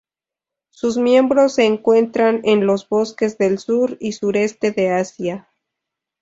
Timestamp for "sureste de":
4.13-4.89